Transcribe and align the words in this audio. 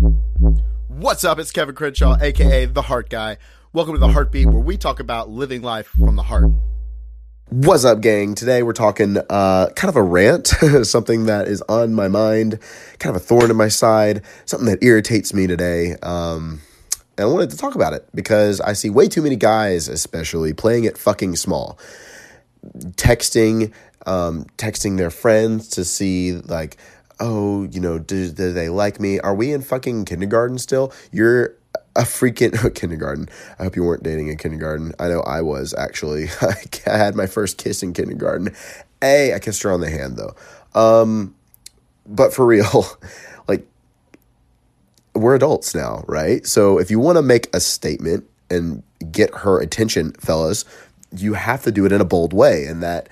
What's 0.00 1.24
up? 1.24 1.38
It's 1.38 1.52
Kevin 1.52 1.74
Crenshaw, 1.74 2.16
aka 2.22 2.64
The 2.64 2.80
Heart 2.80 3.10
Guy. 3.10 3.36
Welcome 3.74 3.92
to 3.96 4.00
The 4.00 4.08
Heartbeat, 4.08 4.46
where 4.46 4.62
we 4.62 4.78
talk 4.78 4.98
about 4.98 5.28
living 5.28 5.60
life 5.60 5.88
from 5.88 6.16
the 6.16 6.22
heart. 6.22 6.50
What's 7.50 7.84
up, 7.84 8.00
gang? 8.00 8.34
Today 8.34 8.62
we're 8.62 8.72
talking 8.72 9.18
uh, 9.28 9.68
kind 9.76 9.90
of 9.90 9.96
a 9.96 10.02
rant, 10.02 10.46
something 10.84 11.26
that 11.26 11.48
is 11.48 11.60
on 11.68 11.92
my 11.92 12.08
mind, 12.08 12.60
kind 12.98 13.14
of 13.14 13.20
a 13.20 13.24
thorn 13.24 13.50
in 13.50 13.58
my 13.58 13.68
side, 13.68 14.22
something 14.46 14.68
that 14.70 14.82
irritates 14.82 15.34
me 15.34 15.46
today. 15.46 15.96
Um, 16.02 16.62
and 17.18 17.28
I 17.28 17.30
wanted 17.30 17.50
to 17.50 17.58
talk 17.58 17.74
about 17.74 17.92
it 17.92 18.08
because 18.14 18.62
I 18.62 18.72
see 18.72 18.88
way 18.88 19.06
too 19.06 19.20
many 19.20 19.36
guys, 19.36 19.86
especially, 19.86 20.54
playing 20.54 20.84
it 20.84 20.96
fucking 20.96 21.36
small. 21.36 21.78
Texting, 22.92 23.74
um, 24.06 24.46
texting 24.56 24.96
their 24.96 25.10
friends 25.10 25.68
to 25.68 25.84
see, 25.84 26.32
like, 26.32 26.78
oh, 27.20 27.64
you 27.64 27.80
know, 27.80 27.98
do, 27.98 28.30
do 28.30 28.52
they 28.52 28.68
like 28.68 28.98
me? 28.98 29.20
Are 29.20 29.34
we 29.34 29.52
in 29.52 29.62
fucking 29.62 30.06
kindergarten 30.06 30.58
still? 30.58 30.92
You're 31.12 31.54
a 31.94 32.02
freaking 32.02 32.74
kindergarten. 32.74 33.28
I 33.58 33.64
hope 33.64 33.76
you 33.76 33.84
weren't 33.84 34.02
dating 34.02 34.28
in 34.28 34.36
kindergarten. 34.38 34.92
I 34.98 35.08
know 35.08 35.20
I 35.20 35.42
was 35.42 35.74
actually. 35.74 36.28
I 36.86 36.96
had 36.96 37.14
my 37.14 37.26
first 37.26 37.58
kiss 37.58 37.82
in 37.82 37.92
kindergarten. 37.92 38.54
A, 39.02 39.34
I 39.34 39.38
kissed 39.38 39.62
her 39.62 39.72
on 39.72 39.80
the 39.80 39.90
hand 39.90 40.16
though. 40.16 40.34
Um, 40.78 41.34
but 42.06 42.32
for 42.32 42.46
real, 42.46 42.86
like 43.48 43.66
we're 45.14 45.34
adults 45.34 45.74
now, 45.74 46.04
right? 46.08 46.46
So 46.46 46.78
if 46.78 46.90
you 46.90 46.98
want 46.98 47.16
to 47.16 47.22
make 47.22 47.54
a 47.54 47.60
statement 47.60 48.26
and 48.48 48.82
get 49.12 49.34
her 49.34 49.60
attention, 49.60 50.12
fellas, 50.12 50.64
you 51.14 51.34
have 51.34 51.62
to 51.64 51.72
do 51.72 51.84
it 51.86 51.92
in 51.92 52.00
a 52.00 52.04
bold 52.04 52.32
way, 52.32 52.66
and 52.66 52.82
that 52.82 53.08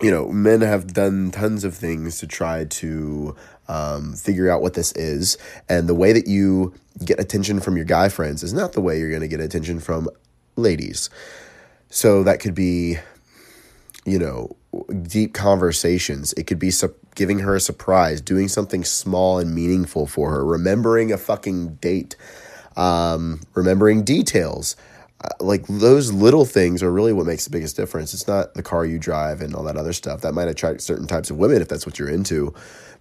you 0.00 0.10
know, 0.10 0.28
men 0.28 0.60
have 0.60 0.92
done 0.92 1.30
tons 1.30 1.64
of 1.64 1.74
things 1.74 2.18
to 2.18 2.26
try 2.26 2.64
to 2.64 3.34
um, 3.68 4.14
figure 4.14 4.50
out 4.50 4.60
what 4.60 4.74
this 4.74 4.92
is. 4.92 5.38
And 5.68 5.88
the 5.88 5.94
way 5.94 6.12
that 6.12 6.26
you 6.26 6.74
get 7.04 7.18
attention 7.18 7.60
from 7.60 7.76
your 7.76 7.84
guy 7.84 8.08
friends 8.08 8.42
is 8.42 8.52
not 8.52 8.72
the 8.72 8.80
way 8.80 8.98
you're 8.98 9.10
going 9.10 9.22
to 9.22 9.28
get 9.28 9.40
attention 9.40 9.80
from 9.80 10.08
ladies. 10.56 11.10
So 11.88 12.22
that 12.24 12.40
could 12.40 12.54
be, 12.54 12.98
you 14.04 14.18
know, 14.18 14.54
deep 15.02 15.32
conversations. 15.32 16.32
It 16.34 16.46
could 16.46 16.58
be 16.58 16.70
su- 16.70 16.94
giving 17.14 17.38
her 17.40 17.54
a 17.54 17.60
surprise, 17.60 18.20
doing 18.20 18.48
something 18.48 18.84
small 18.84 19.38
and 19.38 19.54
meaningful 19.54 20.06
for 20.06 20.30
her, 20.30 20.44
remembering 20.44 21.10
a 21.12 21.18
fucking 21.18 21.76
date, 21.76 22.16
um, 22.76 23.40
remembering 23.54 24.04
details 24.04 24.76
Uh, 25.20 25.28
like 25.40 25.66
those 25.66 26.12
little 26.12 26.44
things 26.44 26.82
are 26.82 26.92
really 26.92 27.12
what 27.12 27.26
makes 27.26 27.44
the 27.44 27.50
biggest 27.50 27.76
difference. 27.76 28.12
It's 28.12 28.28
not 28.28 28.54
the 28.54 28.62
car 28.62 28.84
you 28.84 28.98
drive 28.98 29.40
and 29.40 29.54
all 29.54 29.62
that 29.64 29.76
other 29.76 29.94
stuff. 29.94 30.20
That 30.20 30.34
might 30.34 30.48
attract 30.48 30.82
certain 30.82 31.06
types 31.06 31.30
of 31.30 31.38
women 31.38 31.62
if 31.62 31.68
that's 31.68 31.86
what 31.86 31.98
you're 31.98 32.10
into, 32.10 32.52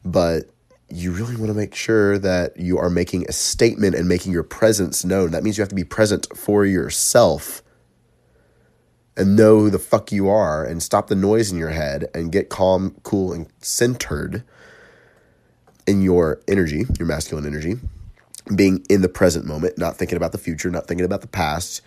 but 0.05 0.49
you 0.89 1.11
really 1.11 1.35
want 1.35 1.47
to 1.47 1.53
make 1.53 1.75
sure 1.75 2.17
that 2.19 2.57
you 2.57 2.77
are 2.77 2.89
making 2.89 3.25
a 3.27 3.31
statement 3.31 3.95
and 3.95 4.07
making 4.07 4.31
your 4.31 4.43
presence 4.43 5.03
known. 5.03 5.31
That 5.31 5.43
means 5.43 5.57
you 5.57 5.61
have 5.61 5.69
to 5.69 5.75
be 5.75 5.83
present 5.83 6.27
for 6.37 6.65
yourself 6.65 7.63
and 9.17 9.35
know 9.35 9.59
who 9.59 9.69
the 9.69 9.79
fuck 9.79 10.11
you 10.11 10.29
are 10.29 10.63
and 10.63 10.83
stop 10.83 11.07
the 11.07 11.15
noise 11.15 11.51
in 11.51 11.57
your 11.57 11.69
head 11.69 12.05
and 12.13 12.31
get 12.31 12.49
calm, 12.49 12.95
cool, 13.03 13.33
and 13.33 13.47
centered 13.59 14.43
in 15.87 16.01
your 16.01 16.41
energy, 16.47 16.85
your 16.97 17.07
masculine 17.07 17.45
energy, 17.45 17.77
being 18.55 18.85
in 18.89 19.01
the 19.01 19.09
present 19.09 19.45
moment, 19.45 19.77
not 19.77 19.97
thinking 19.97 20.17
about 20.17 20.31
the 20.31 20.37
future, 20.37 20.69
not 20.69 20.87
thinking 20.87 21.05
about 21.05 21.21
the 21.21 21.27
past 21.27 21.81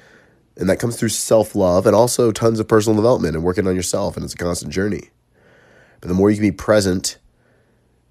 and 0.58 0.68
that 0.68 0.80
comes 0.80 0.96
through 0.96 1.10
self 1.10 1.54
love 1.54 1.86
and 1.86 1.94
also 1.94 2.32
tons 2.32 2.58
of 2.58 2.66
personal 2.66 2.96
development 2.96 3.36
and 3.36 3.44
working 3.44 3.66
on 3.66 3.76
yourself. 3.76 4.16
And 4.16 4.24
it's 4.24 4.34
a 4.34 4.36
constant 4.36 4.72
journey. 4.72 5.10
But 6.00 6.08
the 6.08 6.14
more 6.14 6.30
you 6.30 6.36
can 6.36 6.44
be 6.44 6.52
present 6.52 7.18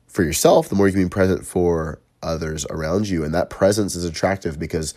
for 0.08 0.24
yourself, 0.24 0.70
the 0.70 0.76
more 0.76 0.88
you 0.88 0.94
can 0.94 1.04
be 1.04 1.10
present 1.10 1.46
for 1.46 2.00
others 2.24 2.66
around 2.70 3.10
you. 3.10 3.24
And 3.24 3.34
that 3.34 3.50
presence 3.50 3.96
is 3.96 4.06
attractive 4.06 4.58
because 4.58 4.94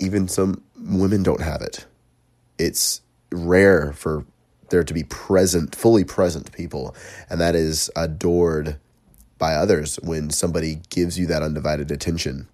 even 0.00 0.28
some 0.28 0.62
women 0.76 1.22
don't 1.22 1.40
have 1.40 1.62
it. 1.62 1.86
It's 2.58 3.02
rare 3.30 3.92
for 3.92 4.24
there 4.70 4.84
to 4.84 4.94
be 4.94 5.04
present, 5.04 5.74
fully 5.74 6.04
present 6.04 6.52
people. 6.52 6.94
And 7.30 7.40
that 7.40 7.54
is 7.54 7.90
adored 7.96 8.78
by 9.38 9.54
others 9.54 9.96
when 10.02 10.30
somebody 10.30 10.80
gives 10.90 11.18
you 11.18 11.26
that 11.26 11.42
undivided 11.42 11.90
attention. 11.90 12.48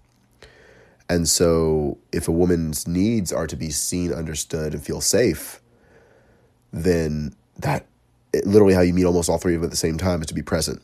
And 1.09 1.28
so, 1.28 1.98
if 2.12 2.28
a 2.28 2.32
woman's 2.32 2.88
needs 2.88 3.32
are 3.32 3.47
to 3.47 3.56
be 3.56 3.70
seen, 3.70 4.12
understood, 4.12 4.72
and 4.72 4.82
feel 4.82 5.00
safe, 5.00 5.60
then 6.72 7.34
that 7.59 7.87
literally 8.44 8.75
how 8.75 8.81
you 8.81 8.92
meet 8.92 9.04
almost 9.04 9.28
all 9.28 9.38
three 9.38 9.54
of 9.54 9.60
them 9.60 9.69
at 9.69 9.70
the 9.70 9.76
same 9.76 9.98
time 9.98 10.20
is 10.20 10.26
to 10.28 10.34
be 10.34 10.42
present. 10.42 10.82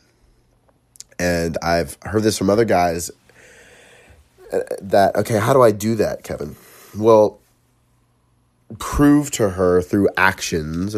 And 1.19 1.57
I've 1.61 1.97
heard 2.03 2.23
this 2.23 2.37
from 2.37 2.49
other 2.49 2.65
guys 2.65 3.11
uh, 4.53 4.59
that, 4.81 5.15
okay, 5.15 5.37
how 5.37 5.53
do 5.53 5.61
I 5.61 5.71
do 5.71 5.95
that, 5.95 6.23
Kevin? 6.23 6.55
Well, 6.97 7.40
prove 8.79 9.31
to 9.31 9.49
her 9.49 9.81
through 9.81 10.09
actions 10.17 10.95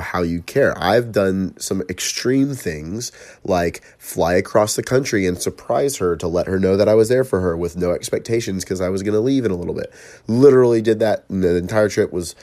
how 0.00 0.22
you 0.22 0.42
care. 0.42 0.76
I've 0.78 1.12
done 1.12 1.58
some 1.58 1.82
extreme 1.88 2.54
things 2.54 3.12
like 3.44 3.82
fly 3.98 4.34
across 4.34 4.76
the 4.76 4.82
country 4.82 5.26
and 5.26 5.40
surprise 5.40 5.96
her 5.96 6.16
to 6.16 6.26
let 6.26 6.46
her 6.46 6.58
know 6.58 6.76
that 6.76 6.88
I 6.88 6.94
was 6.94 7.08
there 7.08 7.24
for 7.24 7.40
her 7.40 7.56
with 7.56 7.76
no 7.76 7.92
expectations 7.92 8.64
because 8.64 8.80
I 8.80 8.88
was 8.88 9.02
going 9.02 9.14
to 9.14 9.20
leave 9.20 9.44
in 9.44 9.50
a 9.50 9.56
little 9.56 9.74
bit. 9.74 9.92
Literally 10.26 10.82
did 10.82 11.00
that. 11.00 11.26
The 11.28 11.56
entire 11.56 11.88
trip 11.88 12.12
was 12.12 12.34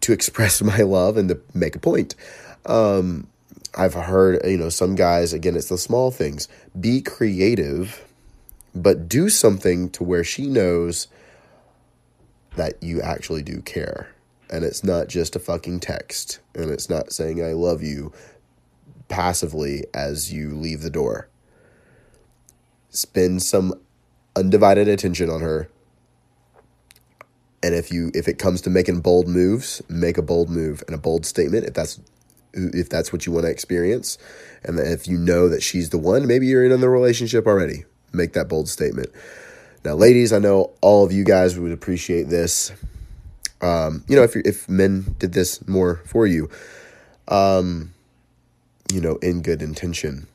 to 0.00 0.12
express 0.12 0.62
my 0.62 0.78
love 0.78 1.16
and 1.16 1.28
to 1.28 1.40
make 1.54 1.76
a 1.76 1.80
point. 1.80 2.14
Um, 2.66 3.28
I've 3.76 3.94
heard, 3.94 4.44
you 4.44 4.56
know, 4.56 4.70
some 4.70 4.94
guys, 4.94 5.32
again, 5.32 5.56
it's 5.56 5.68
the 5.68 5.78
small 5.78 6.10
things. 6.10 6.48
Be 6.78 7.00
creative, 7.00 8.04
but 8.74 9.08
do 9.08 9.28
something 9.28 9.90
to 9.90 10.04
where 10.04 10.24
she 10.24 10.46
knows 10.46 11.06
that 12.58 12.82
you 12.82 13.00
actually 13.00 13.42
do 13.42 13.60
care. 13.62 14.08
And 14.50 14.64
it's 14.64 14.82
not 14.82 15.08
just 15.08 15.36
a 15.36 15.38
fucking 15.38 15.80
text. 15.80 16.40
And 16.54 16.70
it's 16.70 16.90
not 16.90 17.12
saying 17.12 17.42
I 17.42 17.52
love 17.52 17.82
you 17.82 18.12
passively 19.08 19.84
as 19.94 20.32
you 20.32 20.54
leave 20.54 20.82
the 20.82 20.90
door. 20.90 21.28
Spend 22.90 23.42
some 23.42 23.74
undivided 24.36 24.88
attention 24.88 25.30
on 25.30 25.40
her. 25.40 25.68
And 27.62 27.74
if 27.74 27.92
you 27.92 28.10
if 28.14 28.28
it 28.28 28.38
comes 28.38 28.60
to 28.62 28.70
making 28.70 29.00
bold 29.00 29.28
moves, 29.28 29.82
make 29.88 30.16
a 30.16 30.22
bold 30.22 30.48
move 30.48 30.82
and 30.86 30.94
a 30.94 30.98
bold 30.98 31.26
statement 31.26 31.64
if 31.64 31.74
that's 31.74 32.00
if 32.54 32.88
that's 32.88 33.12
what 33.12 33.26
you 33.26 33.32
want 33.32 33.44
to 33.44 33.50
experience. 33.50 34.16
And 34.64 34.78
if 34.78 35.06
you 35.08 35.18
know 35.18 35.48
that 35.48 35.62
she's 35.62 35.90
the 35.90 35.98
one, 35.98 36.26
maybe 36.26 36.46
you're 36.46 36.64
in 36.64 36.80
the 36.80 36.88
relationship 36.88 37.46
already. 37.46 37.84
Make 38.12 38.32
that 38.34 38.48
bold 38.48 38.68
statement. 38.68 39.10
Now, 39.84 39.94
ladies, 39.94 40.32
I 40.32 40.38
know 40.38 40.72
all 40.80 41.04
of 41.04 41.12
you 41.12 41.24
guys 41.24 41.58
would 41.58 41.72
appreciate 41.72 42.28
this. 42.28 42.72
Um, 43.60 44.04
you 44.08 44.16
know, 44.16 44.22
if 44.22 44.36
if 44.36 44.68
men 44.68 45.16
did 45.18 45.32
this 45.32 45.66
more 45.66 45.96
for 46.04 46.26
you, 46.26 46.50
um, 47.28 47.92
you 48.92 49.00
know, 49.00 49.16
in 49.16 49.42
good 49.42 49.62
intention. 49.62 50.26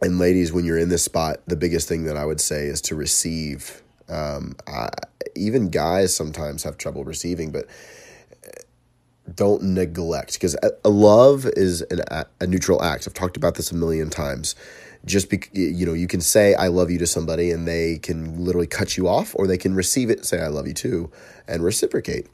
And 0.00 0.18
ladies, 0.18 0.52
when 0.52 0.64
you're 0.64 0.78
in 0.78 0.88
this 0.88 1.04
spot, 1.04 1.40
the 1.46 1.56
biggest 1.56 1.88
thing 1.88 2.04
that 2.04 2.16
I 2.16 2.24
would 2.24 2.40
say 2.40 2.66
is 2.66 2.80
to 2.82 2.94
receive. 2.94 3.82
Um, 4.08 4.56
I, 4.66 4.88
even 5.36 5.70
guys 5.70 6.14
sometimes 6.14 6.64
have 6.64 6.76
trouble 6.76 7.04
receiving, 7.04 7.50
but 7.50 7.66
don't 9.34 9.62
neglect 9.62 10.34
because 10.34 10.56
love 10.84 11.46
is 11.56 11.82
an, 11.82 12.00
a 12.40 12.46
neutral 12.46 12.82
act. 12.82 13.06
I've 13.06 13.14
talked 13.14 13.36
about 13.36 13.54
this 13.54 13.72
a 13.72 13.74
million 13.74 14.10
times. 14.10 14.54
Just 15.04 15.30
be, 15.30 15.40
you 15.52 15.84
know 15.84 15.94
you 15.94 16.06
can 16.06 16.20
say 16.20 16.54
i 16.54 16.68
love 16.68 16.88
you 16.88 16.98
to 16.98 17.08
somebody 17.08 17.50
and 17.50 17.66
they 17.66 17.98
can 17.98 18.44
literally 18.44 18.68
cut 18.68 18.96
you 18.96 19.08
off 19.08 19.34
or 19.34 19.48
they 19.48 19.58
can 19.58 19.74
receive 19.74 20.10
it 20.10 20.18
and 20.18 20.26
say 20.26 20.40
i 20.40 20.46
love 20.46 20.68
you 20.68 20.74
too 20.74 21.10
and 21.48 21.64
reciprocate. 21.64 22.28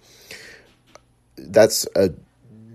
That's 1.36 1.86
a 1.96 2.10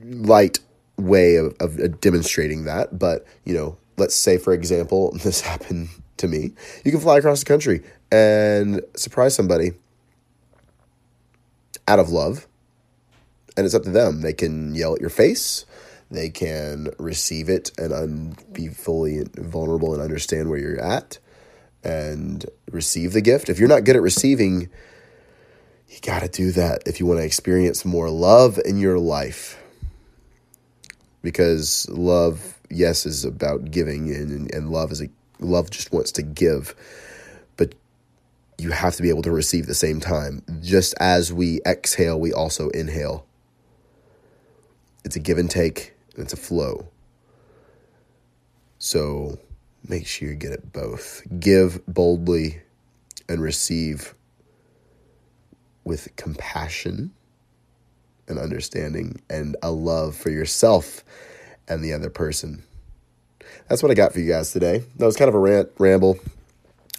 light 0.04 0.60
way 0.98 1.36
of, 1.36 1.56
of 1.60 1.80
uh, 1.80 1.90
demonstrating 2.02 2.64
that 2.64 2.98
but 2.98 3.26
you 3.46 3.54
know 3.54 3.78
let's 3.98 4.16
say 4.16 4.40
for 4.40 4.52
example 4.52 5.12
this 5.24 5.42
happened 5.42 5.90
to 6.18 6.28
me. 6.28 6.54
You 6.84 6.92
can 6.92 7.00
fly 7.00 7.20
across 7.20 7.40
the 7.42 7.46
country 7.46 7.84
and 8.12 8.82
surprise 8.96 9.36
somebody 9.36 9.74
out 11.88 12.00
of 12.00 12.10
love 12.10 12.48
and 13.56 13.66
it's 13.66 13.76
up 13.76 13.84
to 13.84 13.92
them 13.92 14.22
they 14.22 14.34
can 14.34 14.74
yell 14.76 14.94
at 14.94 15.02
your 15.02 15.10
face 15.10 15.66
they 16.14 16.30
can 16.30 16.90
receive 17.00 17.50
it 17.50 17.72
and 17.78 17.92
un- 17.92 18.38
be 18.52 18.68
fully 18.68 19.26
vulnerable 19.36 19.94
and 19.94 20.02
understand 20.02 20.50
where 20.50 20.60
you're 20.60 20.80
at 20.80 21.18
and 21.84 22.46
receive 22.72 23.14
the 23.14 23.22
gift. 23.22 23.50
If 23.50 23.60
you're 23.60 23.68
not 23.68 23.84
good 23.84 23.96
at 23.96 24.02
receiving, 24.02 24.70
you 25.90 26.00
got 26.02 26.22
to 26.22 26.30
do 26.30 26.52
that 26.52 26.84
if 26.86 27.00
you 27.00 27.06
want 27.06 27.20
to 27.20 27.26
experience 27.26 27.84
more 27.84 28.10
love 28.10 28.60
in 28.64 28.78
your 28.78 29.00
life. 29.00 29.60
Because 31.22 31.88
love, 31.90 32.60
yes, 32.70 33.06
is 33.06 33.26
about 33.26 33.72
giving, 33.72 34.14
and, 34.14 34.54
and 34.54 34.70
love 34.70 34.92
is 34.92 35.02
a 35.02 35.10
love 35.40 35.70
just 35.72 35.92
wants 35.92 36.12
to 36.14 36.22
give, 36.22 36.76
but 37.58 37.74
you 38.58 38.72
have 38.72 38.96
to 38.96 39.02
be 39.02 39.10
able 39.10 39.24
to 39.24 39.32
receive 39.32 39.66
the 39.66 39.74
same 39.74 40.00
time. 40.00 40.44
Just 40.62 40.94
as 41.00 41.34
we 41.34 41.60
exhale, 41.66 42.20
we 42.20 42.32
also 42.32 42.70
inhale. 42.70 43.26
It's 45.04 45.16
a 45.16 45.20
give 45.20 45.38
and 45.38 45.50
take 45.50 45.94
and 46.16 46.24
it's 46.24 46.34
a 46.34 46.38
flow. 46.38 46.88
So 48.80 49.40
make 49.88 50.06
sure 50.08 50.30
you 50.30 50.36
get 50.36 50.52
it 50.52 50.72
both. 50.74 51.22
Give 51.40 51.86
boldly 51.88 52.62
and 53.30 53.42
receive 53.42 54.14
with 55.84 56.16
compassion 56.16 57.12
and 58.28 58.40
understanding 58.40 59.22
and 59.30 59.56
a 59.62 59.72
love 59.72 60.16
for 60.16 60.30
yourself 60.30 61.04
and 61.68 61.84
the 61.84 61.94
other 61.94 62.10
person. 62.10 62.64
That's 63.68 63.82
what 63.82 63.92
I 63.92 63.96
got 63.96 64.14
for 64.14 64.20
you 64.20 64.32
guys 64.32 64.52
today. 64.52 64.84
That 64.98 65.06
was 65.06 65.16
kind 65.16 65.30
of 65.30 65.36
a 65.36 65.40
rant, 65.40 65.70
ramble, 65.78 66.20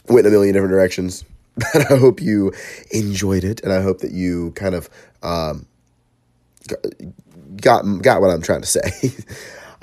went 0.09 0.27
in 0.27 0.33
a 0.33 0.37
million 0.37 0.55
different 0.55 0.73
directions. 0.73 1.25
But 1.73 1.89
I 1.93 1.97
hope 1.97 2.21
you 2.21 2.53
enjoyed 2.91 3.45
it, 3.45 3.63
and 3.63 3.73
I 3.73 3.81
hope 3.81 4.01
that 4.01 4.11
you 4.11 4.51
kind 4.57 4.75
of 4.75 4.91
um, 5.23 5.67
got 7.61 7.83
got 8.03 8.21
what 8.21 8.31
I'm 8.31 8.43
trying 8.43 8.63
to 8.63 8.67
say. 8.67 9.13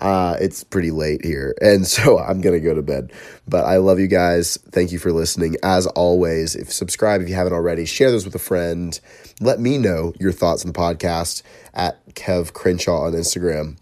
Uh, 0.02 0.36
it's 0.42 0.64
pretty 0.64 0.90
late 0.90 1.24
here, 1.24 1.54
and 1.62 1.86
so 1.86 2.18
I'm 2.28 2.42
gonna 2.42 2.60
go 2.60 2.74
to 2.74 2.82
bed. 2.82 3.14
But 3.48 3.66
I 3.66 3.78
love 3.78 4.00
you 4.00 4.08
guys. 4.08 4.58
Thank 4.72 4.92
you 4.92 4.98
for 4.98 5.12
listening. 5.12 5.58
As 5.62 5.86
always, 5.86 6.56
if 6.56 6.74
subscribe 6.74 7.22
if 7.22 7.30
you 7.30 7.36
haven't 7.36 7.54
already, 7.54 7.86
share 7.86 8.10
this 8.10 8.26
with 8.26 8.34
a 8.34 8.40
friend. 8.40 9.00
Let 9.40 9.60
me 9.60 9.78
know 9.78 10.14
your 10.20 10.32
thoughts 10.32 10.66
on 10.66 10.72
the 10.72 10.78
podcast 10.78 11.44
at 11.76 12.04
Kev 12.16 12.52
Crenshaw 12.54 13.06
on 13.06 13.14
Instagram. 13.14 13.78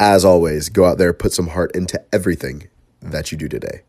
As 0.00 0.24
always, 0.24 0.70
go 0.70 0.86
out 0.86 0.96
there, 0.96 1.12
put 1.12 1.34
some 1.34 1.48
heart 1.48 1.76
into 1.76 2.02
everything 2.10 2.68
that 3.02 3.30
you 3.30 3.36
do 3.36 3.48
today. 3.48 3.82